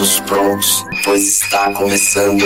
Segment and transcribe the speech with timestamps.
[0.00, 2.42] Todos prontos, pois está começando.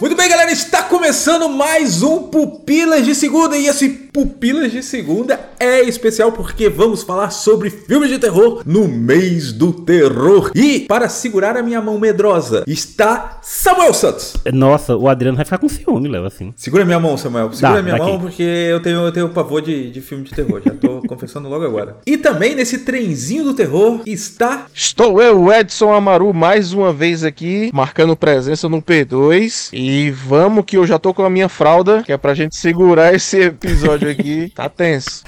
[0.00, 5.38] Muito bem, galera, está começando mais um Pupilas de Segunda e esse Pupilas de Segunda
[5.60, 10.50] é especial porque vamos falar sobre filmes de terror no mês do terror.
[10.52, 14.34] E para segurar a minha mão medrosa está Samuel Santos.
[14.52, 16.52] Nossa, o Adriano vai ficar com ciúme, Léo, assim.
[16.56, 17.52] Segura minha mão, Samuel.
[17.52, 18.10] Segura Dá, minha daqui.
[18.10, 20.60] mão porque eu tenho, eu tenho pavor de, de filme de terror.
[20.64, 21.98] Já tô confessando logo agora.
[22.04, 27.70] E também nesse trenzinho do terror está Estou eu, Edson Amaru, mais uma vez aqui,
[27.72, 29.68] marcando presença no P2.
[29.72, 33.12] E vamos que eu já tô com a minha fralda, que é pra gente segurar
[33.14, 34.52] esse episódio aqui.
[34.54, 35.24] Tá tenso.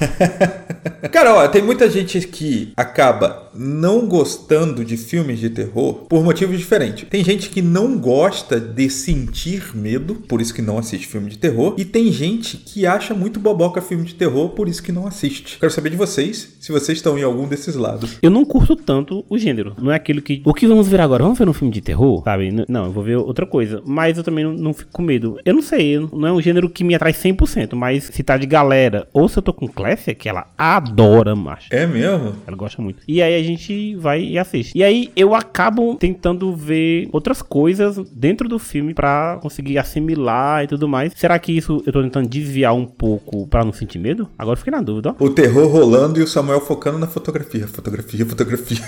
[1.10, 6.58] Cara, ó, tem muita gente que acaba não gostando de filmes de terror por motivos
[6.58, 7.08] diferentes.
[7.08, 11.38] Tem gente que não gosta de sentir medo, por isso que não assiste filme de
[11.38, 11.74] terror.
[11.76, 15.58] E tem gente que acha muito boboca filme de terror, por isso que não assiste.
[15.58, 18.18] Quero saber de vocês, se vocês estão em algum desses lados.
[18.22, 19.74] Eu não curto tanto o gênero.
[19.78, 20.42] Não é aquilo que.
[20.44, 21.22] O que vamos ver agora?
[21.22, 22.22] Vamos ver um filme de terror?
[22.24, 22.64] Sabe?
[22.68, 23.82] Não, eu vou ver outra coisa.
[23.84, 25.38] Mas eu também não, não fico com medo.
[25.44, 27.74] Eu não sei, não é um gênero que me atrai 100%.
[27.74, 31.68] Mas se tá de galera, ou se eu tô com Clécia, que ela adora, macho.
[31.70, 32.34] É mesmo?
[32.46, 33.02] Ela gosta muito.
[33.08, 34.76] E aí a gente vai e assiste.
[34.76, 40.66] E aí eu acabo tentando ver outras coisas dentro do filme pra conseguir assimilar e
[40.66, 41.12] tudo mais.
[41.16, 44.28] Será que isso eu tô tentando desviar um pouco pra não sentir medo?
[44.38, 45.24] Agora eu fiquei na dúvida, ó.
[45.24, 47.66] O terror rolando e o Samuel focando na fotografia.
[47.66, 48.78] Fotografia, fotografia.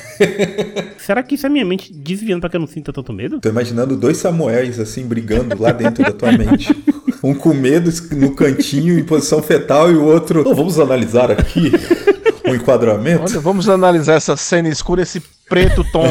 [0.99, 3.41] Será que isso é minha mente desviando pra que eu não sinta tanto medo?
[3.41, 6.75] Tô imaginando dois Samuéis assim brigando lá dentro da tua mente.
[7.23, 10.45] Um com medo no cantinho em posição fetal e o outro.
[10.45, 11.73] "Não, vamos analisar aqui
[12.47, 13.25] o enquadramento.
[13.31, 16.03] Olha, vamos analisar essa cena escura, esse preto tom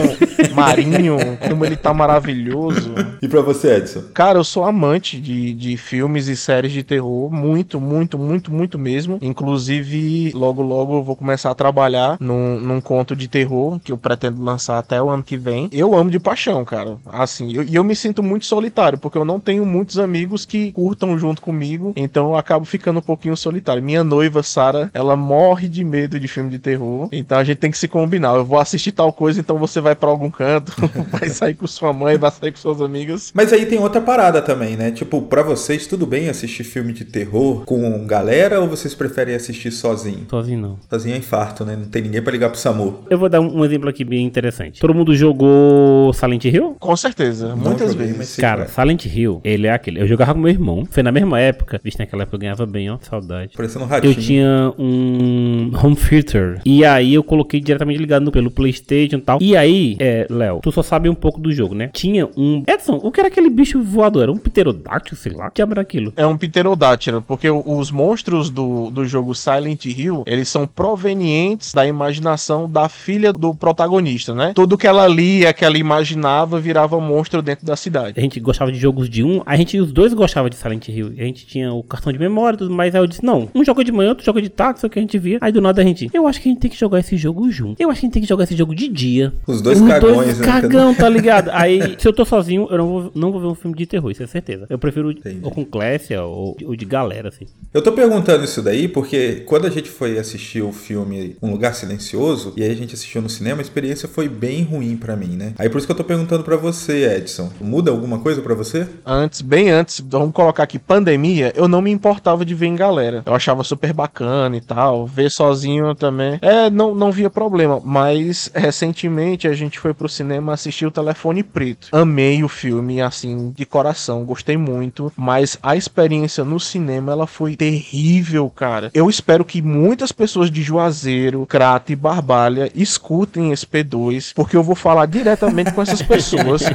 [0.53, 1.17] marinho,
[1.47, 2.93] como ele tá maravilhoso.
[3.21, 4.03] E pra você, Edson?
[4.13, 8.77] Cara, eu sou amante de, de filmes e séries de terror, muito, muito, muito, muito
[8.79, 9.17] mesmo.
[9.21, 13.97] Inclusive, logo, logo eu vou começar a trabalhar num, num conto de terror que eu
[13.97, 15.69] pretendo lançar até o ano que vem.
[15.71, 16.97] Eu amo de paixão, cara.
[17.11, 20.71] Assim, eu- e eu, me sinto muito solitário, porque eu não tenho muitos amigos que
[20.71, 23.81] curtam junto comigo, então eu acabo ficando um pouquinho solitário.
[23.83, 27.71] Minha noiva, Sara, ela morre de medo de filme de terror, então a gente tem
[27.71, 28.35] que se combinar.
[28.35, 30.73] Eu vou assistir tal coisa, então você vai pra algum canto,
[31.11, 33.31] vai sair com sua mãe, vai sair com suas amigas.
[33.33, 34.91] Mas aí tem outra parada também, né?
[34.91, 39.71] Tipo, pra vocês, tudo bem assistir filme de terror com galera ou vocês preferem assistir
[39.71, 40.25] sozinho?
[40.29, 40.77] Sozinho não.
[40.89, 41.75] Sozinho é infarto, né?
[41.75, 42.99] Não tem ninguém pra ligar pro SAMU.
[43.09, 44.79] Eu vou dar um, exemplo aqui bem interessante.
[44.79, 46.75] Todo mundo jogou Silent Hill?
[46.79, 48.17] Com certeza, muitas joguei, vezes.
[48.17, 48.69] mas sei Cara, qual é.
[48.87, 50.01] Silent Hill, ele é aquele.
[50.01, 50.85] Eu jogava com meu irmão.
[50.89, 51.79] Foi na mesma época.
[51.83, 52.97] Vixe, naquela época eu ganhava bem, ó.
[53.01, 53.53] Saudade.
[53.55, 54.11] Parecendo um ratinho.
[54.11, 56.61] Eu tinha um home theater.
[56.65, 59.39] E aí eu coloquei diretamente ligado no- pelo Playstation e tal.
[59.41, 61.89] E aí, é, Léo, tu só sabe um pouco do jogo, né?
[61.93, 62.63] Tinha um...
[62.67, 64.23] Edson, o que era aquele bicho voador?
[64.23, 65.49] Era um pterodáctilo, sei lá.
[65.51, 66.13] Que era aquilo?
[66.15, 71.85] É um pterodátilo, porque os monstros do, do jogo Silent Hill, eles são provenientes da
[71.85, 74.53] imaginação da filha do protagonista, né?
[74.55, 78.19] Tudo que ela lia, que ela imaginava, virava monstro dentro da cidade.
[78.19, 81.13] A gente gostava de jogos de um, a gente, os dois gostavam de Silent Hill.
[81.17, 82.93] A gente tinha o cartão de memória e tudo mais.
[82.95, 85.01] Aí eu disse, não, um joga de manhã, outro joga de tarde, isso que a
[85.01, 85.37] gente via.
[85.41, 87.49] Aí do nada a gente, eu acho que a gente tem que jogar esse jogo
[87.51, 87.81] junto.
[87.81, 89.02] Eu acho que a gente tem que jogar esse jogo de dia.
[89.47, 90.45] Os dois Os cagões, dois né?
[90.45, 91.49] cagão, tá ligado?
[91.51, 94.11] Aí, se eu tô sozinho, eu não vou, não vou ver um filme de terror,
[94.11, 94.65] isso é certeza.
[94.69, 95.39] Eu prefiro Entendi.
[95.41, 97.45] ou com Clécia ou, ou de galera, assim.
[97.73, 101.73] Eu tô perguntando isso daí porque quando a gente foi assistir o filme Um Lugar
[101.73, 105.35] Silencioso, e aí a gente assistiu no cinema, a experiência foi bem ruim pra mim,
[105.35, 105.53] né?
[105.57, 107.49] Aí por isso que eu tô perguntando pra você, Edson.
[107.59, 108.87] Muda alguma coisa pra você?
[109.05, 113.23] Antes, bem antes, vamos colocar aqui, pandemia, eu não me importava de ver em galera.
[113.25, 115.05] Eu achava super bacana e tal.
[115.05, 116.39] Ver sozinho também.
[116.41, 117.81] É, não, não via problema.
[117.83, 118.51] Mas
[118.93, 121.87] recentemente a gente foi pro cinema assistir o Telefone Preto.
[121.91, 124.23] Amei o filme, assim, de coração.
[124.23, 125.11] Gostei muito.
[125.17, 128.91] Mas a experiência no cinema, ela foi terrível, cara.
[128.93, 134.63] Eu espero que muitas pessoas de Juazeiro, Crato e Barbalha escutem esse P2, porque eu
[134.63, 136.63] vou falar diretamente com essas pessoas.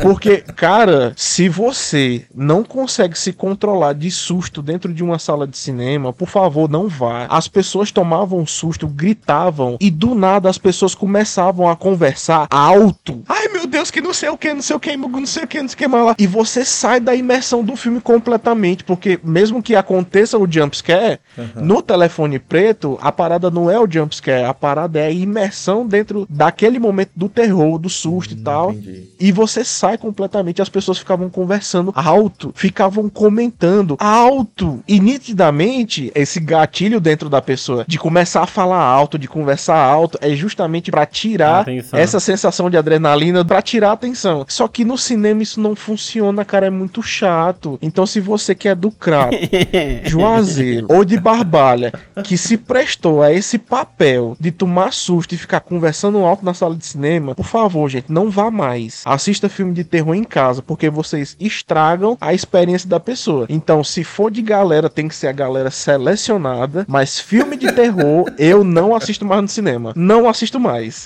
[0.00, 5.56] Porque, cara, se você não consegue se controlar de susto dentro de uma sala de
[5.56, 7.26] cinema, por favor, não vá.
[7.28, 10.94] As pessoas tomavam susto, gritavam, e do nada as pessoas
[11.26, 13.24] começavam a conversar alto.
[13.28, 15.46] Ai, meu Deus, que não sei o que, não sei o que, não sei o
[15.46, 16.14] que, não sei o que mais lá.
[16.18, 21.18] E você sai da imersão do filme completamente, porque mesmo que aconteça o jumpscare,
[21.56, 26.26] no telefone preto, a parada não é o jumpscare, a parada é a imersão dentro
[26.30, 28.70] daquele momento do terror, do susto e tal.
[28.70, 29.10] entendi.
[29.18, 34.80] E você sai completamente, as pessoas ficavam conversando alto, ficavam comentando alto.
[34.86, 40.18] E nitidamente, esse gatilho dentro da pessoa de começar a falar alto, de conversar alto,
[40.20, 44.44] é justamente pra tirar essa sensação de adrenalina pra tirar a atenção.
[44.46, 47.78] Só que no cinema isso não funciona, cara, é muito chato.
[47.80, 49.34] Então se você quer do crato,
[50.04, 51.92] Juazeiro ou de Barbalha,
[52.22, 56.76] que se prestou a esse papel de tomar susto e ficar conversando alto na sala
[56.76, 59.02] de cinema, por favor, gente, não vá mais.
[59.06, 63.46] Assista filme de terror em casa, porque vocês estragam a experiência da pessoa.
[63.48, 68.26] Então, se for de galera, tem que ser a galera selecionada, mas filme de terror
[68.38, 69.92] eu não assisto mais no cinema.
[69.96, 71.05] Não assisto mais.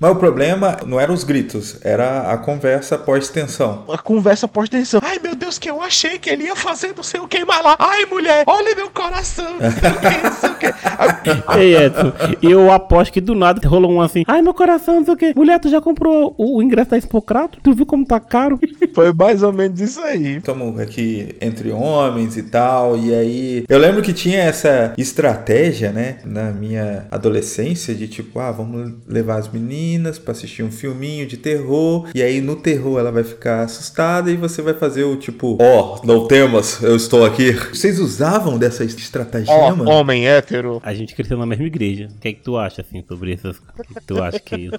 [0.00, 3.84] Mas o problema não eram os gritos, era a conversa pós-tensão.
[3.88, 5.00] A conversa pós-tensão.
[5.02, 7.64] Ai, meu Deus, que eu achei que ele ia fazer não sei o que mais
[7.64, 7.74] lá.
[7.80, 9.56] Ai, mulher, olha meu coração.
[9.58, 11.58] Não sei o que, não sei o que.
[11.58, 14.22] Ei, Edson, e eu aposto que do nada rolou um assim.
[14.28, 15.32] Ai, meu coração, não sei o quê.
[15.34, 17.58] Mulher, tu já comprou o, o ingresso da Expocrato?
[17.60, 18.60] Tu viu como tá caro?
[18.94, 20.36] Foi mais ou menos isso aí.
[20.36, 23.64] Estamos aqui entre homens e tal, e aí.
[23.68, 29.38] Eu lembro que tinha essa estratégia, né, na minha adolescência, de tipo, ah, vamos levar
[29.38, 29.87] as meninas
[30.22, 34.36] pra assistir um filminho de terror, e aí no terror ela vai ficar assustada e
[34.36, 37.52] você vai fazer o tipo, ó, oh, não temas, eu estou aqui.
[37.52, 39.88] Vocês usavam dessa estratégia, mano?
[39.88, 40.80] homem hétero.
[40.82, 42.08] A gente cresceu na mesma igreja.
[42.14, 43.56] O que é que tu acha, assim, sobre essas...
[43.56, 44.70] O que tu acha que...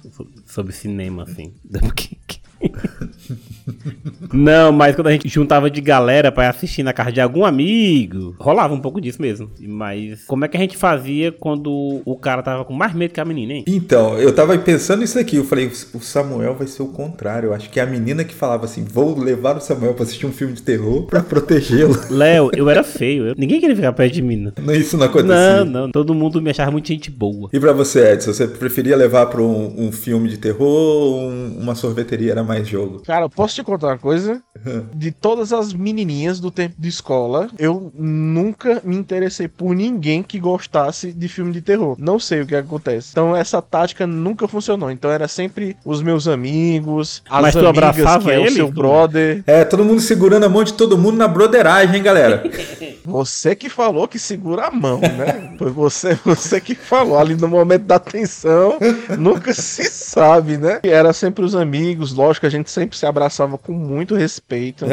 [0.46, 1.54] Sobre cinema, assim?
[4.32, 8.34] Não, mas quando a gente juntava de galera pra assistir na casa de algum amigo,
[8.38, 9.50] rolava um pouco disso mesmo.
[9.60, 13.20] Mas como é que a gente fazia quando o cara tava com mais medo que
[13.20, 13.64] a menina, hein?
[13.66, 15.36] Então, eu tava pensando isso aqui.
[15.36, 17.48] Eu falei, o Samuel vai ser o contrário.
[17.48, 20.26] Eu acho que é a menina que falava assim: vou levar o Samuel pra assistir
[20.26, 21.96] um filme de terror pra protegê-lo.
[22.10, 23.26] Léo, eu era feio.
[23.28, 24.36] eu- Ninguém queria ficar perto de mim.
[24.36, 24.52] Não.
[24.64, 25.64] Não, Isso não acontecia.
[25.64, 25.90] Não, não.
[25.90, 27.48] Todo mundo me achava muito gente boa.
[27.52, 31.58] E pra você, Edson, você preferia levar pra um, um filme de terror ou um-
[31.60, 33.02] uma sorveteria era mais jogo?
[33.02, 34.42] Cara, eu posso te contar uma coisa?
[34.94, 40.38] De todas as menininhas do tempo de escola, eu nunca me interessei por ninguém que
[40.38, 41.96] gostasse de filme de terror.
[41.98, 43.08] Não sei o que acontece.
[43.12, 44.90] Então essa tática nunca funcionou.
[44.90, 48.50] Então era sempre os meus amigos, as Mas tu amigas abraçava que é o ele?
[48.50, 49.42] seu brother.
[49.46, 52.42] É, todo mundo segurando a mão de todo mundo na broderagem, hein, galera?
[53.04, 55.54] Você que falou que segura a mão, né?
[55.58, 58.78] Foi você, você que falou ali no momento da tensão,
[59.18, 60.80] nunca se sabe, né?
[60.84, 64.86] E Era sempre os amigos, lógico, a gente sempre se abraçava com muito respeito.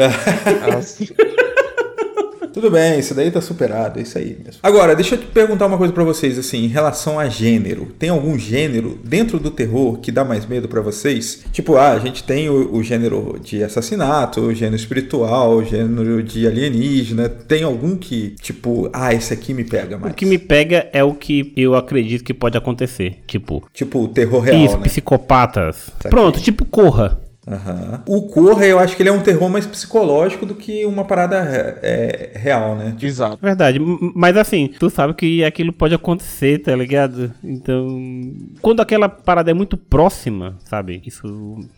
[0.76, 1.08] Assim,
[2.52, 4.58] Tudo bem, isso daí tá superado, é isso aí mesmo.
[4.64, 7.86] Agora, deixa eu te perguntar uma coisa pra vocês, assim, em relação a gênero.
[7.98, 11.44] Tem algum gênero dentro do terror que dá mais medo pra vocês?
[11.52, 16.20] Tipo, ah, a gente tem o, o gênero de assassinato, o gênero espiritual, o gênero
[16.20, 17.28] de alienígena.
[17.28, 20.12] Tem algum que, tipo, ah, esse aqui me pega mais?
[20.12, 23.18] O que me pega é o que eu acredito que pode acontecer.
[23.26, 24.82] Tipo, Tipo, o terror real, isso, né?
[24.82, 25.90] psicopatas.
[26.10, 27.20] Pronto, tipo Corra.
[27.50, 28.02] Aham.
[28.06, 31.36] O Corra, eu acho que ele é um terror mais psicológico do que uma parada
[31.82, 32.94] é, real, né?
[33.00, 33.38] exato.
[33.40, 33.78] Verdade,
[34.14, 37.32] mas assim, tu sabe que aquilo pode acontecer, tá ligado?
[37.42, 37.88] Então,
[38.60, 41.02] quando aquela parada é muito próxima, sabe?
[41.06, 41.26] Isso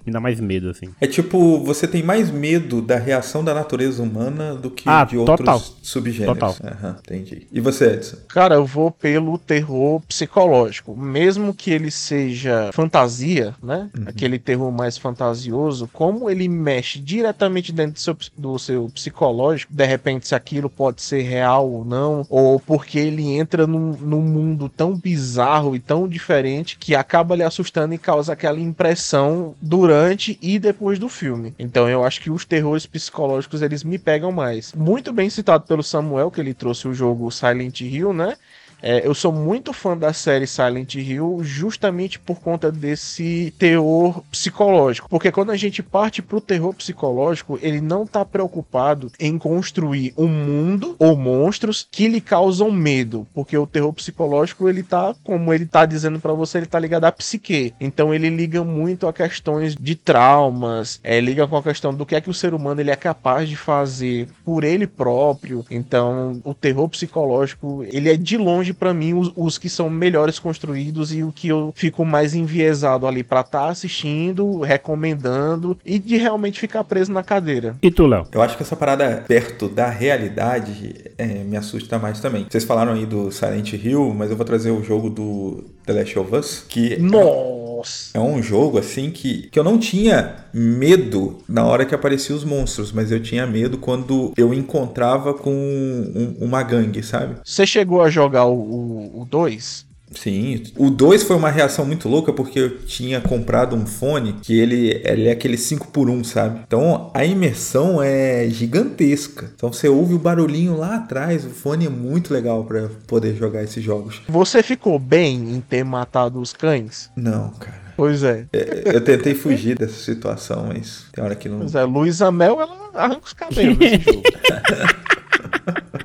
[0.04, 0.88] me dá mais medo, assim.
[1.00, 5.16] É tipo, você tem mais medo da reação da natureza humana do que Ah, de
[5.16, 5.60] outros total.
[5.82, 6.38] subgêneros.
[6.38, 6.56] Total.
[6.64, 7.46] Aham, entendi.
[7.52, 8.16] E você, Edson?
[8.28, 10.96] Cara, eu vou pelo terror psicológico.
[10.96, 13.88] Mesmo que ele seja fantasia, né?
[14.06, 15.59] Aquele terror mais fantasioso,
[15.92, 21.02] como ele mexe diretamente dentro do seu, do seu psicológico, de repente se aquilo pode
[21.02, 26.08] ser real ou não, ou porque ele entra num, num mundo tão bizarro e tão
[26.08, 31.54] diferente que acaba lhe assustando e causa aquela impressão durante e depois do filme.
[31.58, 34.72] Então eu acho que os terrores psicológicos eles me pegam mais.
[34.72, 38.36] Muito bem citado pelo Samuel, que ele trouxe o jogo Silent Hill, né?
[38.82, 45.08] É, eu sou muito fã da série Silent Hill justamente por conta desse teor psicológico.
[45.08, 50.28] Porque quando a gente parte pro terror psicológico, ele não tá preocupado em construir um
[50.28, 53.26] mundo ou monstros que lhe causam medo.
[53.34, 57.04] Porque o terror psicológico, ele tá, como ele tá dizendo pra você, ele tá ligado
[57.04, 57.74] à psique.
[57.80, 62.14] Então ele liga muito a questões de traumas, é, liga com a questão do que
[62.14, 65.64] é que o ser humano ele é capaz de fazer por ele próprio.
[65.70, 70.38] Então o terror psicológico, ele é de longe pra mim os, os que são melhores
[70.38, 76.16] construídos e o que eu fico mais enviesado ali pra estar assistindo, recomendando e de
[76.16, 77.76] realmente ficar preso na cadeira.
[77.82, 78.26] E tu, Léo?
[78.32, 82.46] Eu acho que essa parada perto da realidade é, me assusta mais também.
[82.48, 86.18] Vocês falaram aí do Silent Hill, mas eu vou trazer o jogo do The Last
[86.18, 87.69] of Us, que Nossa!
[88.14, 92.44] É um jogo assim que, que eu não tinha medo na hora que apareciam os
[92.44, 97.36] monstros, mas eu tinha medo quando eu encontrava com um- uma gangue, sabe?
[97.44, 99.86] Você chegou a jogar o 2?
[100.12, 104.58] Sim, o 2 foi uma reação muito louca porque eu tinha comprado um fone que
[104.58, 106.60] ele, ele é aquele 5 por 1 sabe?
[106.66, 109.50] Então a imersão é gigantesca.
[109.54, 113.62] Então você ouve o barulhinho lá atrás, o fone é muito legal pra poder jogar
[113.62, 114.20] esses jogos.
[114.28, 117.10] Você ficou bem em ter matado os cães?
[117.16, 117.80] Não, cara.
[117.96, 118.46] Pois é.
[118.52, 121.58] É, Eu tentei fugir dessa situação, mas tem hora que não.
[121.58, 124.22] Pois é, Luísa Mel, ela arranca os cabelos nesse jogo.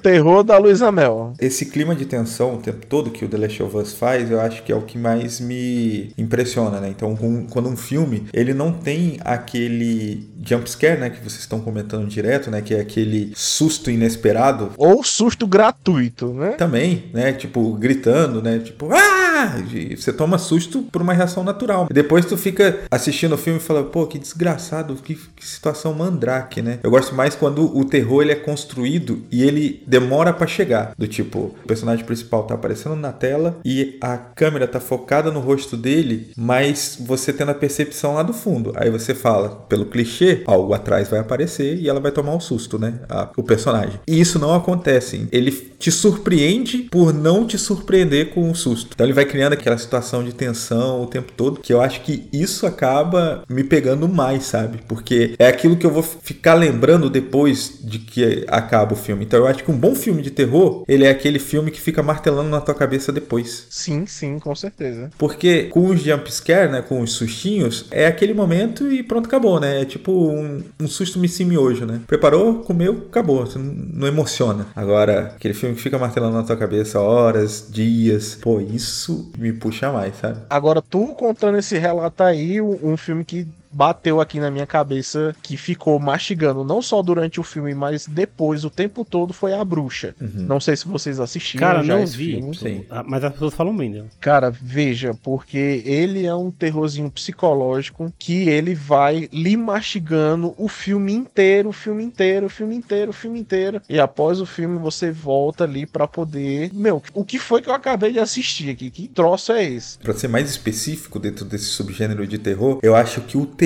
[0.05, 1.33] Terror da Luísa Mel.
[1.39, 4.39] Esse clima de tensão o tempo todo que o The Last of Us faz, eu
[4.39, 6.89] acho que é o que mais me impressiona, né?
[6.89, 11.59] Então, com- quando um filme, ele não tem aquele jump scare, né, que vocês estão
[11.59, 16.51] comentando direto, né, que é aquele susto inesperado, Ou susto gratuito, né?
[16.51, 17.33] também, né?
[17.33, 18.59] Tipo, gritando, né?
[18.59, 19.24] Tipo, ah!
[19.95, 21.87] Você toma susto por uma reação natural.
[21.91, 26.61] Depois tu fica assistindo o filme e fala, pô, que desgraçado, que, que situação mandrake,
[26.61, 26.79] né?
[26.83, 30.93] Eu gosto mais quando o terror ele é construído e ele demora pra chegar.
[30.97, 35.39] Do tipo, o personagem principal tá aparecendo na tela e a câmera tá focada no
[35.39, 38.73] rosto dele, mas você tendo a percepção lá do fundo.
[38.75, 42.77] Aí você fala, pelo clichê, algo atrás vai aparecer e ela vai tomar um susto,
[42.79, 42.99] né?
[43.09, 43.99] A- o personagem.
[44.07, 45.27] E isso não acontece.
[45.31, 48.89] Ele te surpreende por não te surpreender com o susto.
[48.93, 52.29] Então ele vai criando aquela situação de tensão o tempo todo, que eu acho que
[52.31, 54.79] isso acaba me pegando mais, sabe?
[54.87, 59.25] Porque é aquilo que eu vou ficar lembrando depois de que acaba o filme.
[59.25, 62.01] Então eu acho que um bom filme de terror, ele é aquele filme que fica
[62.01, 63.67] martelando na tua cabeça depois.
[63.69, 65.09] Sim, sim, com certeza.
[65.17, 69.59] Porque com os jump scare, né, com os sustinhos, é aquele momento e pronto, acabou,
[69.59, 69.81] né?
[69.81, 71.99] É tipo um, um susto me miojo, né?
[72.07, 73.45] Preparou, comeu, acabou.
[73.57, 74.67] Não emociona.
[74.73, 79.91] Agora, aquele filme que fica martelando na tua cabeça horas, dias, pô, isso me puxa
[79.91, 80.39] mais, sabe?
[80.49, 85.57] Agora, tu contando esse relato aí, um filme que bateu aqui na minha cabeça, que
[85.57, 90.15] ficou mastigando, não só durante o filme, mas depois, o tempo todo, foi A Bruxa.
[90.19, 92.35] Não sei se vocês assistiram Cara, já não esse vi.
[92.37, 92.55] filme.
[92.55, 92.85] Sim.
[92.89, 94.05] Ah, Mas as pessoas falam bem.
[94.21, 101.13] Cara, veja, porque ele é um terrorzinho psicológico que ele vai lhe mastigando o filme
[101.13, 103.81] inteiro, o filme inteiro, o filme inteiro, o filme inteiro.
[103.89, 106.71] E após o filme você volta ali pra poder.
[106.73, 108.89] Meu, o que foi que eu acabei de assistir aqui?
[108.89, 109.97] Que troço é esse?
[109.99, 113.64] Pra ser mais específico dentro desse subgênero de terror, eu acho que o terror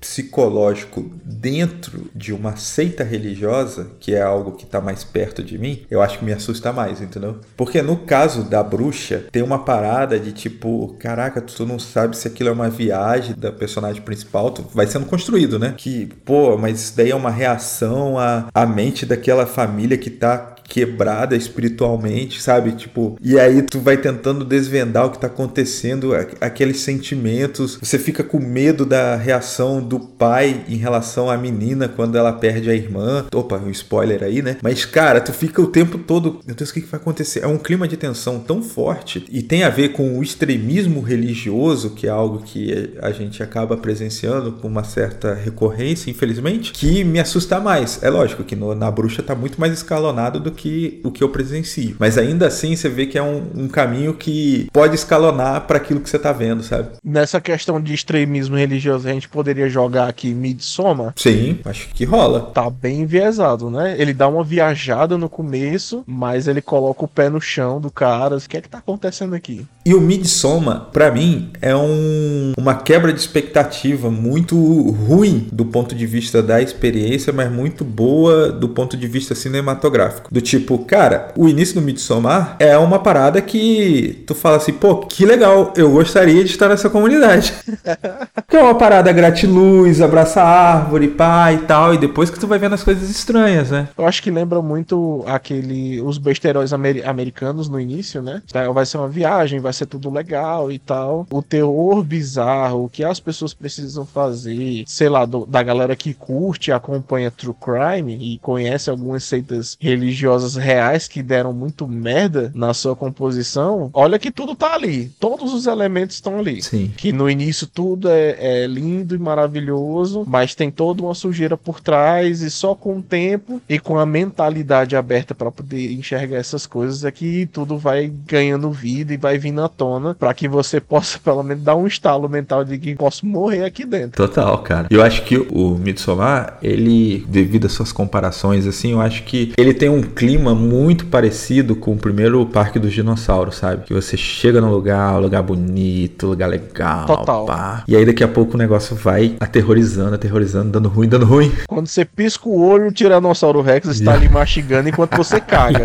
[0.00, 5.84] psicológico dentro de uma seita religiosa, que é algo que tá mais perto de mim,
[5.90, 7.36] eu acho que me assusta mais, entendeu?
[7.56, 12.26] Porque no caso da bruxa, tem uma parada de tipo, caraca, tu não sabe se
[12.26, 15.74] aquilo é uma viagem da personagem principal, tu vai sendo construído, né?
[15.76, 20.56] Que, pô, mas isso daí é uma reação à, à mente daquela família que tá
[20.70, 22.72] quebrada espiritualmente, sabe?
[22.72, 27.76] Tipo, e aí tu vai tentando desvendar o que tá acontecendo, aqueles sentimentos.
[27.82, 32.68] Você fica com medo da reação do pai em relação à menina quando ela perde
[32.70, 33.26] a irmã.
[33.34, 34.56] Opa, um spoiler aí, né?
[34.62, 37.44] Mas cara, tu fica o tempo todo, meu Deus, o que, que vai acontecer?
[37.44, 41.90] É um clima de tensão tão forte e tem a ver com o extremismo religioso,
[41.90, 47.18] que é algo que a gente acaba presenciando com uma certa recorrência, infelizmente, que me
[47.20, 48.02] assusta mais.
[48.02, 51.28] É lógico que no- na bruxa tá muito mais escalonado do que o que eu
[51.28, 51.96] presencio.
[51.98, 56.00] Mas ainda assim você vê que é um, um caminho que pode escalonar para aquilo
[56.00, 56.88] que você tá vendo, sabe?
[57.04, 61.12] Nessa questão de extremismo religioso, a gente poderia jogar aqui Midsommar.
[61.16, 62.50] Sim, acho que rola.
[62.52, 63.96] Tá bem enviesado, né?
[63.98, 68.36] Ele dá uma viajada no começo, mas ele coloca o pé no chão do cara.
[68.36, 69.66] O que é que tá acontecendo aqui?
[69.84, 74.56] E o Midsommar, pra mim, é um, uma quebra de expectativa muito
[74.90, 80.32] ruim do ponto de vista da experiência, mas muito boa do ponto de vista cinematográfico.
[80.32, 84.96] Do tipo, cara, o início do Midsommar é uma parada que tu fala assim, pô,
[84.98, 87.52] que legal, eu gostaria de estar nessa comunidade.
[88.48, 92.46] que é uma parada gratiluz, abraça a árvore, pá e tal, e depois que tu
[92.46, 93.88] vai vendo as coisas estranhas, né?
[93.96, 98.42] Eu acho que lembra muito aquele os besteiros ameri- americanos no início, né?
[98.52, 101.26] Tá, Vai ser uma viagem, vai ser tudo legal e tal.
[101.30, 106.12] O terror bizarro, o que as pessoas precisam fazer, sei lá, do- da galera que
[106.14, 112.50] curte e acompanha True Crime e conhece algumas seitas religiosas reais que deram muito merda
[112.54, 113.90] na sua composição.
[113.92, 115.10] Olha que tudo tá ali.
[115.20, 116.62] Todos os elementos estão ali.
[116.62, 116.90] Sim.
[116.96, 121.80] Que no início tudo é, é lindo e maravilhoso, mas tem toda uma sujeira por
[121.80, 126.66] trás, e só com o tempo e com a mentalidade aberta para poder enxergar essas
[126.66, 130.80] coisas é que tudo vai ganhando vida e vai vindo à tona para que você
[130.80, 134.26] possa pelo menos dar um estalo mental de que posso morrer aqui dentro.
[134.26, 134.86] Total, cara.
[134.90, 139.74] Eu acho que o Midsommar, ele, devido às suas comparações, assim, eu acho que ele
[139.74, 143.84] tem um clima muito parecido com o primeiro Parque dos Dinossauros, sabe?
[143.84, 147.46] Que você chega num lugar, lugar bonito, lugar legal, Total.
[147.46, 147.84] pá.
[147.86, 151.52] E aí daqui a pouco o negócio vai aterrorizando, aterrorizando, dando ruim, dando ruim.
[151.66, 155.84] Quando você pisca o olho, o Tiranossauro Rex está ali mastigando enquanto você caga.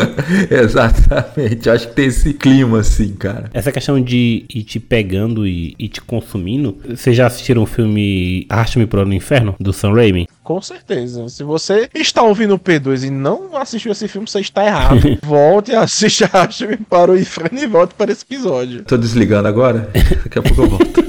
[0.50, 1.68] Exatamente.
[1.68, 3.50] Eu acho que tem esse clima, assim, cara.
[3.52, 6.78] Essa questão de ir te pegando e, e te consumindo.
[6.88, 10.26] Vocês já assistiram o filme Arraste-me pro no Inferno, do Sam Raimi?
[10.42, 11.28] Com certeza.
[11.28, 15.18] Se você está ouvindo o P2 e não assistiu esse filme, você está errado.
[15.22, 18.84] volte e assista Rashmi para o Inferno e volte para esse episódio.
[18.84, 19.90] Tô desligando agora?
[20.22, 21.04] Daqui a pouco eu volto.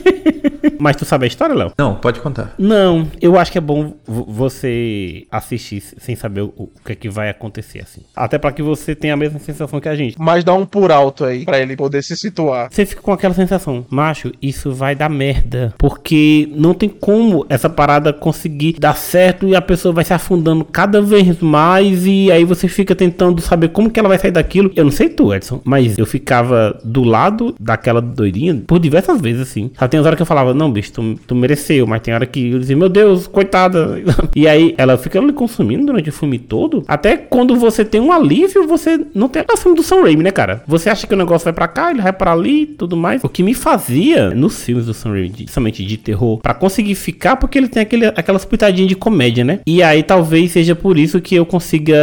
[0.80, 1.72] Mas tu sabe a história, Léo?
[1.78, 2.54] Não, pode contar.
[2.58, 6.96] Não, eu acho que é bom vo- você assistir sem saber o, o que é
[6.96, 8.02] que vai acontecer, assim.
[8.16, 10.16] Até pra que você tenha a mesma sensação que a gente.
[10.20, 12.70] Mas dá um por alto aí, pra ele poder se situar.
[12.72, 15.74] Você fica com aquela sensação, macho, isso vai dar merda.
[15.78, 20.64] Porque não tem como essa parada conseguir dar certo e a pessoa vai se afundando
[20.66, 22.06] cada vez mais.
[22.06, 24.72] E aí você fica tentando saber como que ela vai sair daquilo.
[24.76, 29.42] Eu não sei tu, Edson, mas eu ficava do lado daquela doidinha por diversas vezes,
[29.42, 29.72] assim.
[29.78, 31.86] Só tem horas que eu falava, não, bicho, tu, tu mereceu.
[31.86, 34.02] Mas tem hora que eu dizia, meu Deus, coitada.
[34.36, 36.84] E aí ela fica ali consumindo durante o filme todo.
[36.88, 40.32] Até quando você tem um alívio, você não tem aquele filme do Sam Raimi, né,
[40.32, 40.62] cara?
[40.68, 43.24] Você acha que o negócio vai pra cá, ele vai pra ali tudo mais.
[43.24, 47.38] O que me fazia nos filmes do Sam Raimi, somente de terror, pra conseguir ficar,
[47.38, 49.60] porque ele tem aquele, aquelas pitadinhas de comédia, né?
[49.66, 51.96] E aí talvez seja por isso que eu consiga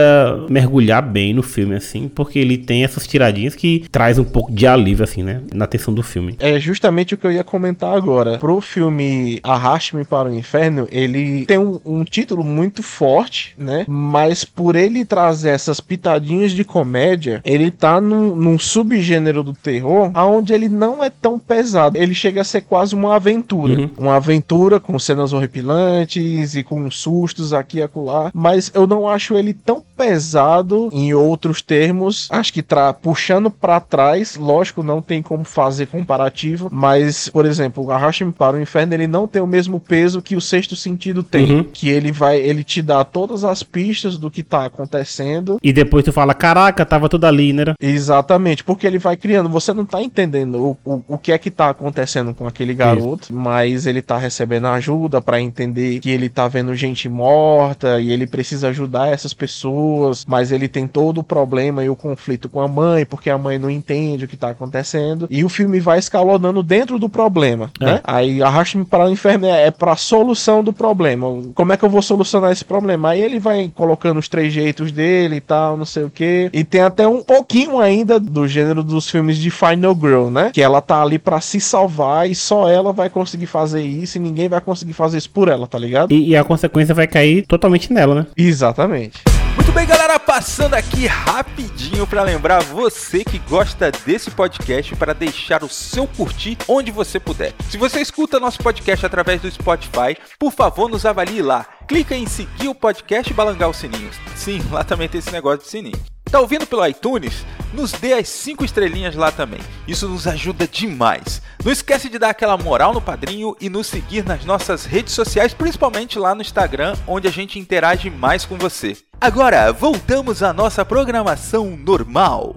[0.48, 4.66] mergulhar bem no filme, assim, porque ele tem essas tiradinhas que traz um pouco de
[4.66, 5.40] alívio, assim, né?
[5.52, 6.36] Na atenção do filme.
[6.38, 8.38] É justamente o que eu ia comentar agora.
[8.42, 13.84] Pro filme Arraste-me para o Inferno, ele tem um, um título muito forte, né?
[13.86, 20.10] Mas por ele trazer essas pitadinhas de comédia, ele tá num, num subgênero do terror
[20.16, 21.96] onde ele não é tão pesado.
[21.96, 23.74] Ele chega a ser quase uma aventura.
[23.74, 23.90] Uhum.
[23.96, 28.32] Uma aventura com cenas horripilantes e com sustos aqui e acolá.
[28.34, 32.26] Mas eu não acho ele tão pesado em outros termos.
[32.28, 37.84] Acho que tra puxando pra trás, lógico, não tem como fazer comparativo, mas, por exemplo,
[37.84, 41.22] o Arraste-me para o Inferno, ele não tem o mesmo peso que o Sexto Sentido
[41.22, 41.64] tem, Uhum.
[41.64, 45.58] que ele vai, ele te dá todas as pistas do que tá acontecendo.
[45.62, 47.64] E depois tu fala, caraca, tava tudo ali, né?
[47.80, 51.50] Exatamente, porque ele vai criando, você não tá entendendo o, o, o que é que
[51.50, 56.48] tá acontecendo com aquele garoto, mas ele tá recebendo ajuda pra entender que ele tá
[56.48, 61.84] vendo gente morta e ele precisa ajudar essas pessoas, mas ele tem todo o problema
[61.84, 65.26] e o conflito com a mãe, porque a mãe não entende o que tá acontecendo,
[65.30, 67.84] e o filme vai escalonando dentro do problema, É.
[67.84, 68.00] né?
[68.12, 71.26] Aí arraste-me para o inferno é, é pra solução do problema.
[71.54, 73.10] Como é que eu vou solucionar esse problema?
[73.10, 76.50] Aí ele vai colocando os trejeitos dele e tal, não sei o que.
[76.52, 80.50] E tem até um pouquinho ainda do gênero dos filmes de Final Girl, né?
[80.52, 84.20] Que ela tá ali pra se salvar e só ela vai conseguir fazer isso e
[84.20, 86.12] ninguém vai conseguir fazer isso por ela, tá ligado?
[86.12, 88.26] E, e a consequência vai cair totalmente nela, né?
[88.36, 89.22] Exatamente.
[89.54, 95.62] Muito bem, galera, passando aqui rapidinho para lembrar você que gosta desse podcast para deixar
[95.62, 97.52] o seu curtir onde você puder.
[97.68, 101.66] Se você escuta nosso podcast através do Spotify, por favor, nos avalie lá.
[101.86, 104.16] Clica em seguir o podcast e balangar os sininhos.
[104.34, 106.11] Sim, lá também tem esse negócio de sininho.
[106.32, 107.44] Tá ouvindo pelo iTunes?
[107.74, 109.60] Nos dê as 5 estrelinhas lá também.
[109.86, 111.42] Isso nos ajuda demais.
[111.62, 115.52] Não esquece de dar aquela moral no padrinho e nos seguir nas nossas redes sociais,
[115.52, 118.96] principalmente lá no Instagram, onde a gente interage mais com você.
[119.20, 122.56] Agora, voltamos à nossa programação normal.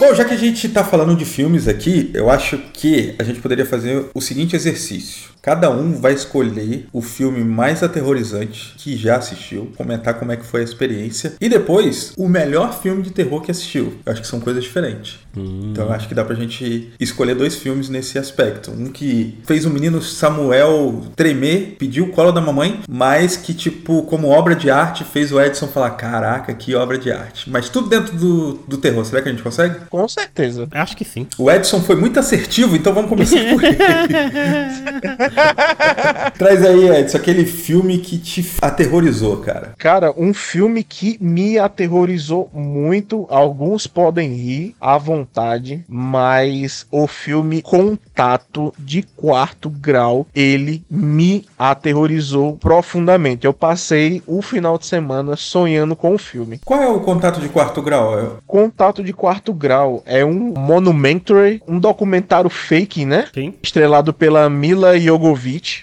[0.00, 3.40] Bom, já que a gente tá falando de filmes aqui, eu acho que a gente
[3.40, 5.31] poderia fazer o seguinte exercício.
[5.42, 10.46] Cada um vai escolher o filme mais aterrorizante que já assistiu, comentar como é que
[10.46, 13.94] foi a experiência e depois o melhor filme de terror que assistiu.
[14.06, 15.18] Eu acho que são coisas diferentes.
[15.36, 18.70] Então eu acho que dá pra gente escolher dois filmes nesse aspecto.
[18.70, 24.02] Um que fez o menino Samuel tremer, pediu o colo da mamãe, mas que tipo,
[24.04, 27.50] como obra de arte, fez o Edson falar, caraca, que obra de arte.
[27.50, 29.86] Mas tudo dentro do, do terror, será que a gente consegue?
[29.90, 30.68] Com certeza.
[30.70, 31.26] Acho que sim.
[31.36, 33.76] O Edson foi muito assertivo, então vamos começar por ele.
[36.38, 39.74] Traz aí, Edson, aquele filme que te aterrorizou, cara.
[39.78, 43.26] Cara, um filme que me aterrorizou muito.
[43.30, 52.56] Alguns podem rir à vontade, mas o filme Contato de Quarto Grau, ele me aterrorizou
[52.56, 53.46] profundamente.
[53.46, 56.60] Eu passei o final de semana sonhando com o filme.
[56.64, 58.38] Qual é o contato de quarto grau?
[58.46, 63.26] Contato de Quarto Grau é um monumentary, um documentário fake, né?
[63.32, 63.54] Sim.
[63.62, 65.21] estrelado pela Mila Jovovich,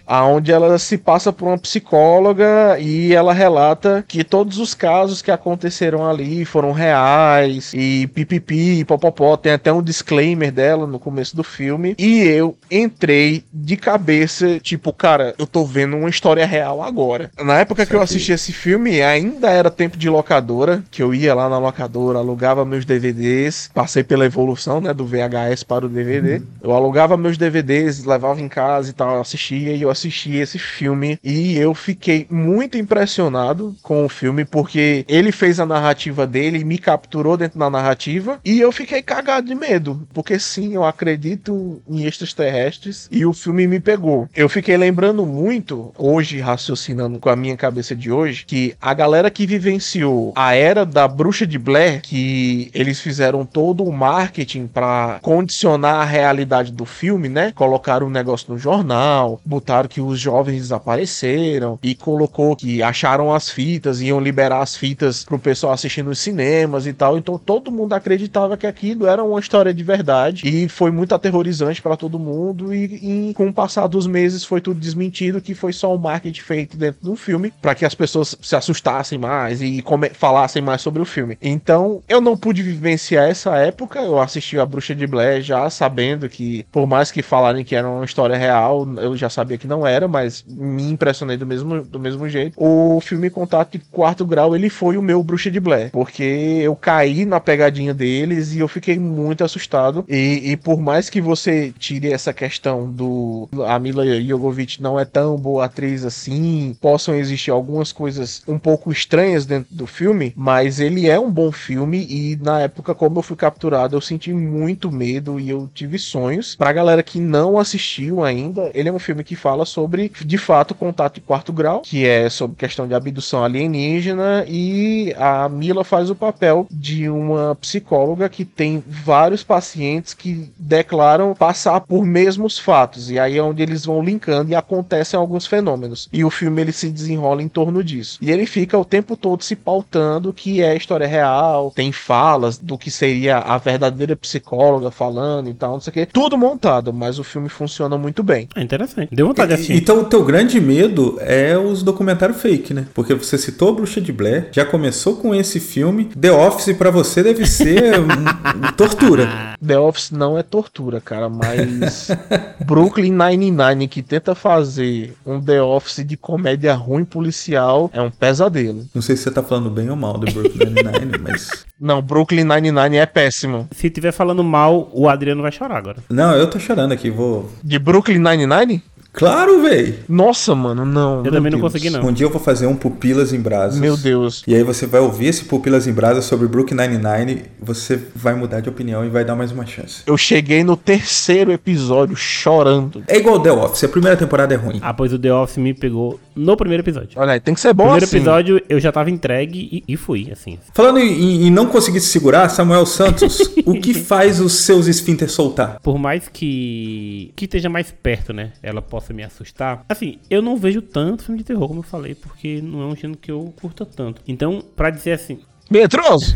[0.05, 5.31] aonde ela se passa por uma psicóloga e ela relata que todos os casos que
[5.31, 11.43] aconteceram ali foram reais e pipipi, popopó, tem até um disclaimer dela no começo do
[11.43, 11.95] filme.
[11.97, 17.31] E eu entrei de cabeça, tipo, cara, eu tô vendo uma história real agora.
[17.39, 21.33] Na época que eu assisti esse filme, ainda era tempo de locadora, que eu ia
[21.33, 26.41] lá na locadora, alugava meus DVDs, passei pela evolução, né, do VHS para o DVD.
[26.61, 31.19] Eu alugava meus DVDs, levava em casa e tal, assistia e eu assisti esse filme
[31.23, 36.77] e eu fiquei muito impressionado com o filme porque ele fez a narrativa dele, me
[36.77, 42.05] capturou dentro da narrativa e eu fiquei cagado de medo, porque sim, eu acredito em
[42.05, 44.27] extraterrestres e o filme me pegou.
[44.35, 49.29] Eu fiquei lembrando muito, hoje raciocinando com a minha cabeça de hoje, que a galera
[49.29, 55.19] que vivenciou a era da bruxa de Blair, que eles fizeram todo o marketing para
[55.21, 57.51] condicionar a realidade do filme, né?
[57.55, 63.49] Colocaram um negócio no jornal, botaram que os jovens desapareceram e colocou que acharam as
[63.49, 67.17] fitas, iam liberar as fitas pro pessoal assistir nos cinemas e tal.
[67.17, 71.81] Então todo mundo acreditava que aquilo era uma história de verdade e foi muito aterrorizante
[71.81, 75.73] para todo mundo e, e, com o passar dos meses foi tudo desmentido que foi
[75.73, 79.83] só um marketing feito dentro do filme para que as pessoas se assustassem mais e
[80.13, 81.37] falassem mais sobre o filme.
[81.41, 86.29] Então eu não pude vivenciar essa época, eu assisti a Bruxa de Blair já sabendo
[86.29, 89.85] que por mais que falarem que era uma história real, eu já sabia que não
[89.85, 92.53] era, mas me impressionei do mesmo, do mesmo jeito.
[92.57, 96.75] O filme Contato de Quarto Grau, ele foi o meu Bruxa de Blair, porque eu
[96.75, 100.05] caí na pegadinha deles e eu fiquei muito assustado.
[100.07, 105.05] E, e por mais que você tire essa questão do a Mila Jovovich não é
[105.05, 110.79] tão boa atriz assim, possam existir algumas coisas um pouco estranhas dentro do filme, mas
[110.79, 114.91] ele é um bom filme e na época como eu fui capturado, eu senti muito
[114.91, 116.55] medo e eu tive sonhos.
[116.55, 120.75] Pra galera que não assistiu ainda, ele é um filme que fala sobre, de fato,
[120.75, 126.09] contato de quarto grau, que é sobre questão de abdução alienígena e a Mila faz
[126.09, 133.09] o papel de uma psicóloga que tem vários pacientes que declaram passar por mesmos fatos
[133.09, 136.09] e aí é onde eles vão linkando e acontecem alguns fenômenos.
[136.11, 138.19] E o filme ele se desenrola em torno disso.
[138.21, 142.77] E ele fica o tempo todo se pautando que é história real, tem falas do
[142.77, 146.05] que seria a verdadeira psicóloga falando e tal, não sei o que.
[146.05, 148.47] Tudo montado, mas o filme funciona muito bem.
[148.55, 149.15] É interessante.
[149.15, 149.73] Deu vontade de assistir.
[149.73, 152.85] Então o teu grande medo é os documentários fake, né?
[152.93, 156.05] Porque você citou a Bruxa de Blair, já começou com esse filme.
[156.05, 159.55] The Office para você deve ser um, tortura.
[159.65, 162.09] The Office não é tortura, cara, mas
[162.65, 168.85] Brooklyn Nine-Nine que tenta fazer um The Office de comédia ruim policial é um pesadelo.
[168.93, 172.43] Não sei se você tá falando bem ou mal do Brooklyn Nine-Nine, mas Não, Brooklyn
[172.43, 173.67] Nine-Nine é péssimo.
[173.71, 175.97] Se tiver falando mal, o Adriano vai chorar agora.
[176.09, 177.49] Não, eu tô chorando aqui, vou.
[177.63, 178.68] De Brooklyn Nine-Nine?
[179.11, 179.99] Claro, véi!
[180.07, 181.25] Nossa, mano, não.
[181.25, 181.73] Eu também não Deus.
[181.73, 182.05] consegui, não.
[182.05, 183.79] Um dia eu vou fazer um Pupilas em Brasas.
[183.79, 184.43] Meu Deus.
[184.47, 188.61] E aí você vai ouvir esse Pupilas em Brasas sobre Brooklyn Nine-Nine, você vai mudar
[188.61, 190.03] de opinião e vai dar mais uma chance.
[190.05, 193.03] Eu cheguei no terceiro episódio chorando.
[193.07, 194.79] É igual The Office, a primeira temporada é ruim.
[194.81, 197.11] Ah, pois o The Office me pegou no primeiro episódio.
[197.15, 198.17] Olha aí, tem que ser bom primeiro assim.
[198.17, 200.57] episódio eu já tava entregue e, e fui, assim.
[200.73, 205.33] Falando em, em não conseguir se segurar, Samuel Santos, o que faz os seus esfínteres
[205.33, 205.79] soltar?
[205.81, 209.85] Por mais que que esteja mais perto, né, ela possa me assustar.
[209.87, 212.95] Assim, eu não vejo tanto filme de terror, como eu falei, porque não é um
[212.95, 214.21] gênero que eu curta tanto.
[214.27, 215.39] Então, pra dizer assim,
[215.71, 216.33] Metroso!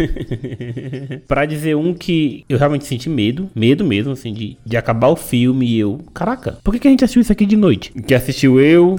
[1.27, 5.15] Pra dizer um que eu realmente senti medo, medo mesmo, assim, de, de acabar o
[5.15, 5.99] filme e eu.
[6.13, 7.91] Caraca, por que, que a gente assistiu isso aqui de noite?
[8.05, 8.95] Que assistiu eu,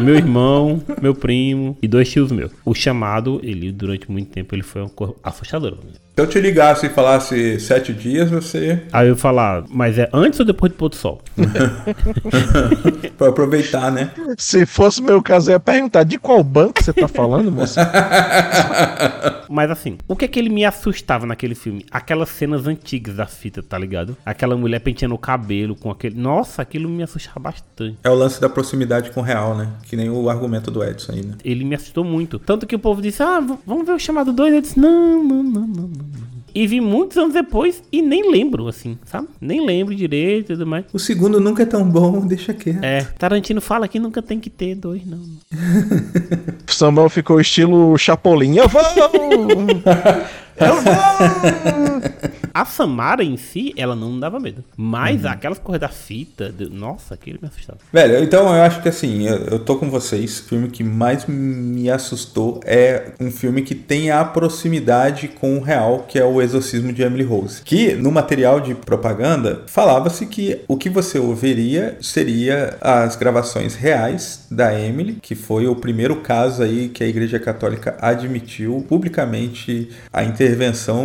[0.00, 2.50] meu irmão, meu primo e dois tios meus.
[2.64, 5.76] O chamado, ele durante muito tempo ele foi um cor- assustador.
[6.16, 8.82] Se eu te ligasse e falasse sete dias, você.
[8.92, 11.22] Aí eu falar, mas é antes ou depois do pôr do sol?
[13.16, 14.10] pra aproveitar, né?
[14.36, 17.88] Se fosse meu caso, eu ia perguntar de qual banco você tá falando, moça?
[19.48, 21.84] Mas assim, o que é que ele me assustava naquele filme?
[21.90, 24.16] Aquelas cenas antigas da fita, tá ligado?
[24.24, 26.18] Aquela mulher penteando o cabelo com aquele.
[26.18, 27.98] Nossa, aquilo me assustava bastante.
[28.04, 29.72] É o lance da proximidade com o real, né?
[29.84, 31.34] Que nem o argumento do Edson aí, né?
[31.44, 32.38] Ele me assustou muito.
[32.38, 34.54] Tanto que o povo disse: Ah, vamos ver o chamado 2.
[34.54, 36.37] Eu disse: Não, não, não, não, não.
[36.58, 39.28] Não." E vi muitos anos depois e nem lembro, assim, sabe?
[39.40, 40.84] Nem lembro direito e tudo mais.
[40.92, 42.82] O segundo nunca é tão bom, deixa quieto.
[42.82, 45.20] É, Tarantino fala que nunca tem que ter dois, não.
[46.66, 48.56] Samuel ficou estilo Chapolin.
[48.56, 48.82] Eu vou!
[52.52, 54.64] A Samara em si, ela não dava medo.
[54.76, 57.78] Mas aquelas coisas da fita, de- nossa, aquilo me assustava.
[57.92, 60.40] Velho, então eu acho que assim, eu, eu tô com vocês.
[60.40, 65.60] O filme que mais me assustou é um filme que tem a proximidade com o
[65.60, 67.62] real, que é o Exorcismo de Emily Rose.
[67.62, 74.46] Que no material de propaganda falava-se que o que você ouviria seria as gravações reais
[74.50, 80.24] da Emily, que foi o primeiro caso aí que a Igreja Católica admitiu publicamente a
[80.24, 80.47] intervenção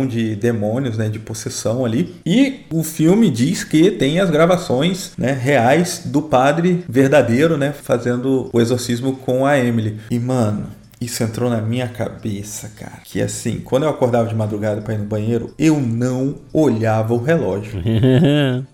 [0.06, 2.14] de demônios, né, de possessão ali.
[2.24, 8.50] E o filme diz que tem as gravações, né, reais do padre verdadeiro, né, fazendo
[8.52, 9.98] o exorcismo com a Emily.
[10.10, 10.66] E mano,
[11.00, 13.00] isso entrou na minha cabeça, cara.
[13.04, 17.22] Que assim, quando eu acordava de madrugada para ir no banheiro, eu não olhava o
[17.22, 17.82] relógio.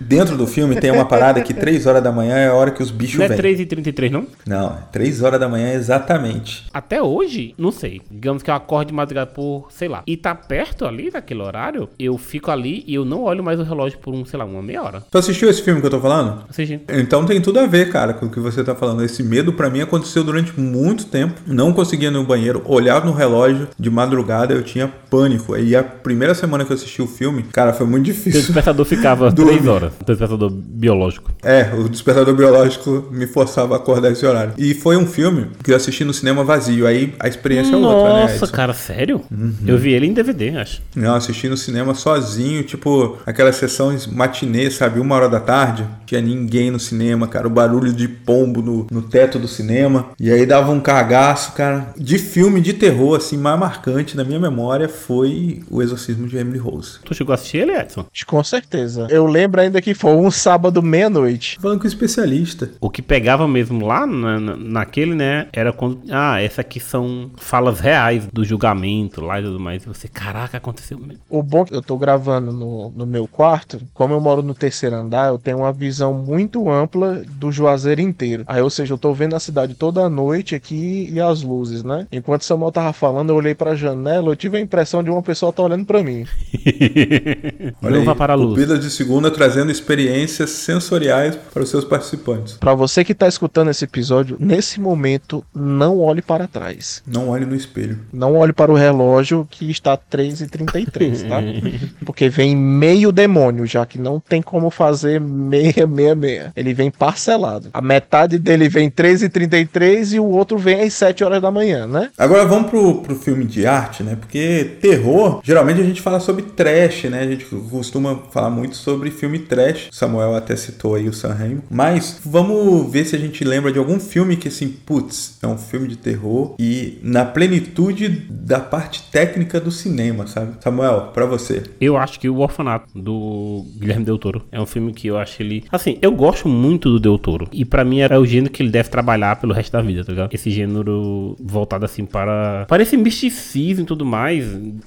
[0.00, 2.82] Dentro do filme tem uma parada que 3 horas da manhã é a hora que
[2.82, 3.38] os bichos Não é vêm.
[3.66, 4.26] 3h33, não?
[4.46, 6.66] Não, é 3 horas da manhã exatamente.
[6.72, 8.00] Até hoje, não sei.
[8.10, 10.02] Digamos que eu acordo de madrugada por, sei lá.
[10.06, 13.62] E tá perto ali daquele horário, eu fico ali e eu não olho mais o
[13.62, 15.02] relógio por um, sei lá, uma meia hora.
[15.10, 16.44] Tu assistiu esse filme que eu tô falando?
[16.48, 16.80] Assisti.
[16.90, 19.02] Então tem tudo a ver, cara, com o que você tá falando.
[19.02, 21.40] Esse medo pra mim aconteceu durante muito tempo.
[21.46, 25.54] Não conseguia ir no banheiro, olhar no relógio de madrugada, eu tinha pânico.
[25.54, 28.40] Aí a primeira semana que eu assisti o filme, cara, foi muito difícil.
[28.42, 29.52] despertador ficava Dorme.
[29.52, 29.85] 3 horas.
[29.90, 31.30] Seu despertador biológico.
[31.42, 34.54] É, o despertador biológico me forçava a acordar esse horário.
[34.58, 36.86] E foi um filme que eu assisti no cinema vazio.
[36.86, 38.22] Aí a experiência é outra, né?
[38.22, 39.22] Nossa, cara, sério?
[39.66, 40.82] Eu vi ele em DVD, acho.
[40.94, 45.00] Não, assisti no cinema sozinho, tipo, aquelas sessões matinê, sabe?
[45.00, 45.86] Uma hora da tarde.
[46.04, 47.46] Tinha ninguém no cinema, cara.
[47.46, 50.10] O barulho de pombo no, no teto do cinema.
[50.18, 51.88] E aí dava um cagaço, cara.
[51.96, 56.58] De filme de terror, assim, mais marcante na minha memória foi O Exorcismo de Emily
[56.58, 56.98] Rose.
[57.04, 58.06] Tu chegou a assistir ele, Edson?
[58.26, 59.06] Com certeza.
[59.10, 61.56] Eu lembro ainda que foi um sábado meia-noite.
[61.56, 62.70] Tô falando com o especialista.
[62.80, 65.46] O que pegava mesmo lá na- na- naquele, né?
[65.52, 66.00] Era quando.
[66.10, 69.82] Ah, essa aqui são falas reais do julgamento lá e tudo mais.
[69.84, 71.20] E você, caraca, aconteceu mesmo.
[71.28, 74.96] O bom que eu tô gravando no, no meu quarto, como eu moro no terceiro
[74.96, 78.44] andar, eu tenho uma visão muito ampla do Juazeiro inteiro.
[78.46, 81.82] Aí, ou seja, eu tô vendo a cidade toda a noite aqui e as luzes,
[81.82, 82.06] né?
[82.10, 85.52] Enquanto Samuel tava falando, eu olhei pra janela, eu tive a impressão de uma pessoa
[85.52, 86.24] tá olhando pra mim.
[87.82, 88.54] não vá para a luz.
[88.54, 92.54] Cupidas de Segunda trazendo experiências sensoriais para os seus participantes.
[92.54, 97.02] Pra você que tá escutando esse episódio, nesse momento, não olhe para trás.
[97.06, 97.98] Não olhe no espelho.
[98.12, 101.42] Não olhe para o relógio que está 3h33, tá?
[102.04, 106.52] Porque vem meio demônio, já que não tem como fazer meia, meia, meia.
[106.56, 107.70] Ele vem parcelado.
[107.72, 112.10] A metade dele vem 3h33 e o outro vem às 7 horas da manhã, né?
[112.18, 114.16] Agora vamos pro, pro filme de arte, né?
[114.16, 117.20] Porque terror, geralmente a gente fala sobre trash, né?
[117.20, 119.55] A gente costuma falar muito sobre filme trash.
[119.90, 121.62] Samuel até citou aí o Sam Raimi.
[121.70, 125.58] Mas vamos ver se a gente lembra de algum filme que, assim, putz, é um
[125.58, 130.56] filme de terror e na plenitude da parte técnica do cinema, sabe?
[130.60, 131.62] Samuel, pra você.
[131.80, 135.42] Eu acho que o Orfanato do Guilherme Del Toro é um filme que eu acho
[135.42, 135.64] ele.
[135.70, 137.48] Assim, eu gosto muito do Del Toro.
[137.52, 140.12] E pra mim é o gênero que ele deve trabalhar pelo resto da vida, tá
[140.12, 140.32] ligado?
[140.32, 142.64] Esse gênero voltado assim para.
[142.66, 144.44] Para esse misticismo e tudo mais.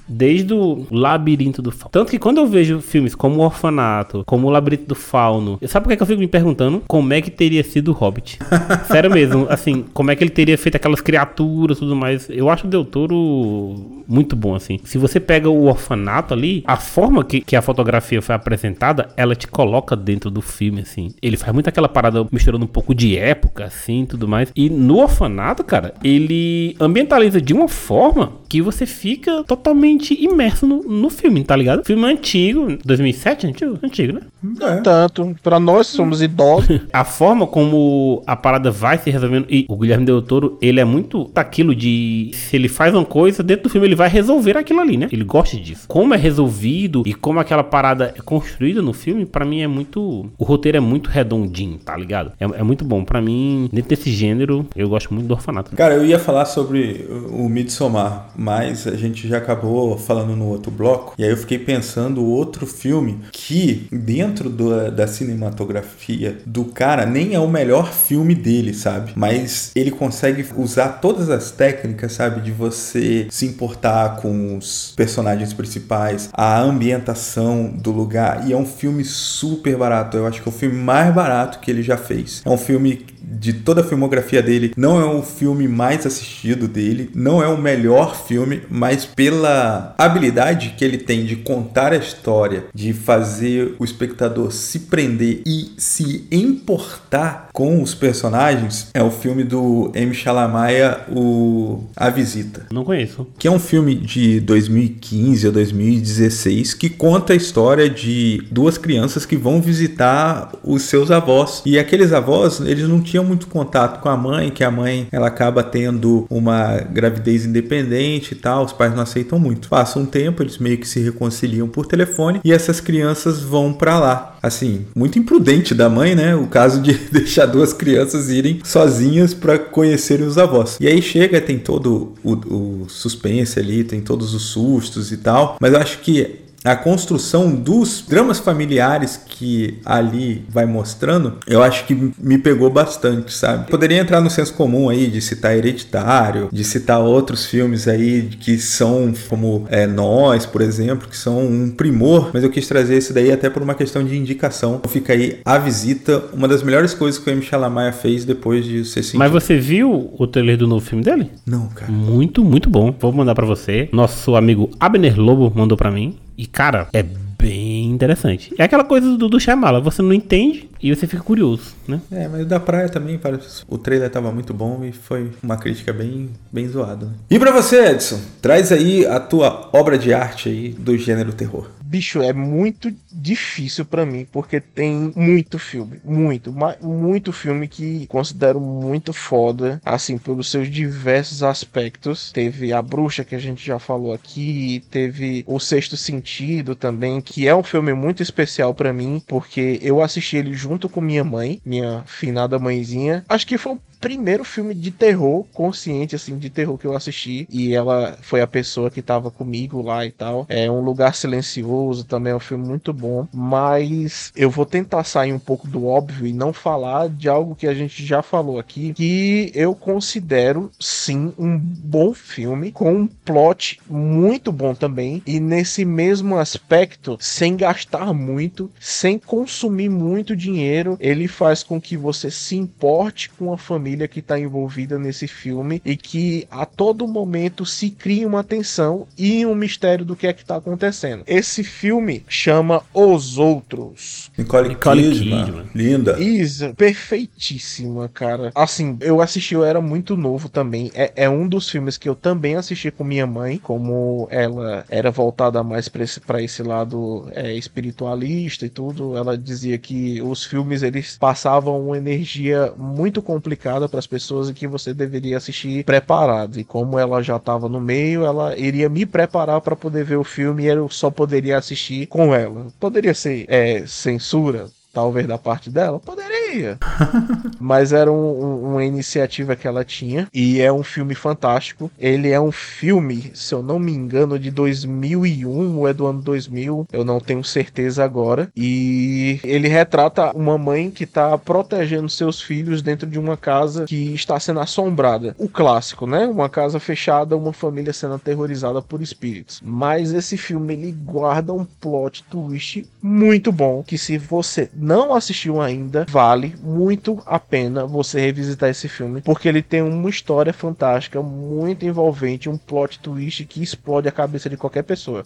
[0.08, 1.72] Desde o Labirinto do.
[1.92, 5.86] Tanto que quando eu vejo filmes como o Orfanato, como o Labirinto do Fauno, sabe
[5.86, 6.84] por que que eu fico me perguntando?
[6.88, 8.40] Como é que teria sido o Hobbit?
[8.88, 12.30] Sério mesmo, assim, como é que ele teria feito aquelas criaturas e tudo mais.
[12.30, 14.80] Eu acho o Del Toro muito bom, assim.
[14.84, 19.36] Se você pega o orfanato ali, a forma que, que a fotografia foi apresentada, ela
[19.36, 21.14] te coloca dentro do filme, assim.
[21.22, 24.52] Ele faz muito aquela parada misturando um pouco de época, assim, tudo mais.
[24.56, 30.82] E no orfanato, cara, ele ambientaliza de uma forma que você fica totalmente imerso no,
[30.82, 31.86] no filme, tá ligado?
[31.86, 33.80] Filme antigo, 2007, antigo?
[33.84, 34.22] Antigo, né?
[34.62, 34.82] É.
[34.82, 36.82] Tanto, pra nós somos idosos.
[36.94, 39.46] A forma como a parada vai se resolvendo.
[39.50, 42.32] E o Guilherme Del Toro, ele é muito daquilo de.
[42.34, 45.08] Se ele faz uma coisa, dentro do filme ele vai resolver aquilo ali, né?
[45.12, 45.88] Ele gosta disso.
[45.88, 50.30] Como é resolvido e como aquela parada é construída no filme, pra mim é muito.
[50.38, 52.32] O roteiro é muito redondinho, tá ligado?
[52.40, 53.04] É, é muito bom.
[53.04, 55.76] Pra mim, dentro desse gênero, eu gosto muito do orfanato.
[55.76, 60.48] Cara, eu ia falar sobre o o Midsommar, mas a gente já acabou falando no
[60.48, 61.16] outro bloco.
[61.18, 67.34] E aí eu fiquei pensando outro filme que, dentro do- da cinematografia do cara, nem
[67.34, 69.12] é o melhor filme dele, sabe?
[69.16, 72.42] Mas ele consegue usar todas as técnicas, sabe?
[72.42, 78.48] De você se importar com os personagens principais, a ambientação do lugar.
[78.48, 80.16] E é um filme super barato.
[80.18, 82.42] Eu acho que é o filme mais barato que ele já fez.
[82.46, 87.10] É um filme de toda a filmografia dele, não é o filme mais assistido dele,
[87.14, 92.66] não é o melhor filme, mas pela habilidade que ele tem de contar a história,
[92.74, 99.44] de fazer o espectador se prender e se importar com os personagens, é o filme
[99.44, 100.14] do M.
[100.14, 103.28] Shalamaia, o A Visita Não conheço.
[103.38, 109.26] que é um filme de 2015 ou 2016 que conta a história de duas crianças
[109.26, 111.62] que vão visitar os seus avós.
[111.66, 115.28] E aqueles avós, eles não tinham muito contato com a mãe, que a mãe ela
[115.28, 119.70] acaba tendo uma gravidez independente e tal, os pais não aceitam muito.
[119.70, 124.00] Passa um tempo, eles meio que se reconciliam por telefone e essas crianças vão pra
[124.00, 124.38] lá.
[124.42, 126.36] Assim, muito imprudente da mãe, né?
[126.36, 130.78] O caso de deixar duas crianças irem sozinhas pra conhecerem os avós.
[130.80, 135.58] E aí chega, tem todo o, o suspense ali, tem todos os sustos e tal,
[135.60, 141.86] mas eu acho que a construção dos dramas familiares que ali vai mostrando, eu acho
[141.86, 143.70] que me pegou bastante, sabe?
[143.70, 148.58] Poderia entrar no senso comum aí de citar Hereditário, de citar outros filmes aí que
[148.58, 153.14] são como é, Nós, por exemplo, que são um primor, mas eu quis trazer esse
[153.14, 154.82] daí até por uma questão de indicação.
[154.88, 157.42] Fica aí a visita, uma das melhores coisas que o M.
[157.42, 159.20] Shalamaia fez depois de ser sentido.
[159.20, 161.30] Mas você viu o trailer do novo filme dele?
[161.46, 161.92] Não, cara.
[161.92, 162.94] Muito, muito bom.
[163.00, 163.90] Vou mandar pra você.
[163.92, 166.18] Nosso amigo Abner Lobo mandou pra mim.
[166.40, 167.04] E, cara, é
[167.40, 168.54] bem interessante.
[168.58, 172.02] É aquela coisa do, do Shyamala, você não entende e você fica curioso, né?
[172.12, 175.58] É, mas o da praia também, parece- o trailer tava muito bom e foi uma
[175.58, 177.06] crítica bem, bem zoada.
[177.08, 177.14] né?
[177.30, 181.70] E pra você, Edson, traz aí a tua obra de arte aí do gênero terror.
[181.82, 188.60] Bicho, é muito difícil pra mim, porque tem muito filme, muito, muito filme que considero
[188.62, 192.32] muito foda, assim, pelos seus diversos aspectos.
[192.32, 197.48] Teve A Bruxa, que a gente já falou aqui, teve O Sexto Sentido também, que
[197.48, 201.62] é um filme muito especial pra mim, porque eu assisti ele junto com minha mãe,
[201.64, 203.24] minha finada mãezinha.
[203.30, 207.48] Acho que foi primeiro filme de terror consciente, assim, de terror que eu assisti.
[207.50, 210.46] E ela foi a pessoa que tava comigo lá e tal.
[210.50, 213.28] É Um Lugar Silencioso também é um filme muito bom.
[213.34, 217.68] Mas eu vou tentar sair um pouco do óbvio e não falar de algo que
[217.68, 218.94] a gente já falou aqui.
[218.94, 222.72] Que eu considero, sim, um bom filme.
[222.72, 225.22] Com um plot muito bom também.
[225.26, 231.98] E nesse mesmo aspecto, sem gastar muito, sem consumir muito dinheiro, ele faz com que
[231.98, 237.08] você se importe com a família que está envolvida nesse filme e que a todo
[237.08, 241.24] momento se cria uma tensão e um mistério do que é que está acontecendo.
[241.28, 244.32] Esse filme chama Os Outros.
[244.38, 245.66] Nicole, Nicole Kidman, Kidman.
[245.74, 246.20] linda.
[246.20, 248.52] Isa, perfeitíssima, cara.
[248.56, 250.92] Assim, eu assisti, eu era muito novo também.
[250.94, 255.12] É, é um dos filmes que eu também assisti com minha mãe, como ela era
[255.12, 259.16] voltada mais pra esse, pra esse lado é, espiritualista e tudo.
[259.16, 264.68] Ela dizia que os filmes eles passavam uma energia muito complicada para as pessoas que
[264.68, 266.60] você deveria assistir preparado.
[266.60, 270.24] E como ela já estava no meio, ela iria me preparar para poder ver o
[270.24, 272.68] filme e eu só poderia assistir com ela.
[272.80, 276.00] Poderia ser é, censura, talvez da parte dela?
[276.00, 276.78] Poderia.
[277.60, 280.28] Mas era um- um- uma iniciativa que ela tinha.
[280.34, 281.92] E é um filme fantástico.
[282.00, 286.22] Ele é um filme, se eu não me engano, de 2001 ou é do ano
[286.22, 286.88] 2000.
[286.92, 288.50] Eu não tenho certeza agora.
[288.56, 294.14] E ele retrata uma mãe que está protegendo seus filhos dentro de uma casa que
[294.14, 295.36] está sendo assombrada.
[295.38, 296.26] O clássico, né?
[296.26, 299.62] Uma casa fechada, uma família sendo aterrorizada por espíritos.
[299.64, 305.62] Mas esse filme ele guarda um plot twist muito bom que se você não assistiu
[305.62, 311.22] ainda, vale muito a pena você revisitar esse filme, porque ele tem uma história fantástica,
[311.22, 315.26] muito envolvente, um plot twist que explode a cabeça de qualquer pessoa.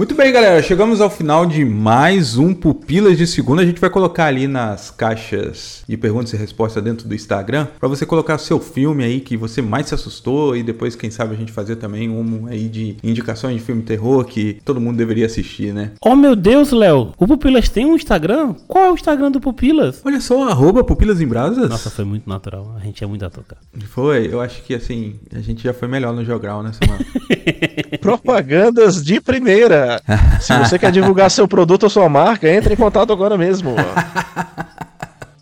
[0.00, 0.62] Muito bem, galera.
[0.62, 3.60] Chegamos ao final de mais um Pupilas de Segunda.
[3.60, 7.86] A gente vai colocar ali nas caixas de perguntas e respostas dentro do Instagram para
[7.86, 11.34] você colocar o seu filme aí que você mais se assustou e depois, quem sabe,
[11.34, 15.26] a gente fazer também um aí de indicações de filme terror que todo mundo deveria
[15.26, 15.92] assistir, né?
[16.00, 18.54] Oh meu Deus, Léo, o Pupilas tem um Instagram?
[18.66, 20.00] Qual é o Instagram do Pupilas?
[20.02, 21.68] Olha só, arroba Pupilas em Brasas.
[21.68, 22.74] Nossa, foi muito natural.
[22.74, 23.60] A gente é muito ator, cara.
[23.88, 27.04] Foi, eu acho que assim, a gente já foi melhor no Jogral, né, semana?
[28.00, 30.00] Propagandas de primeira.
[30.40, 33.74] Se você quer divulgar seu produto ou sua marca, entre em contato agora mesmo.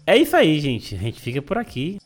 [0.06, 0.94] É isso aí, gente.
[0.94, 1.98] A gente fica por aqui.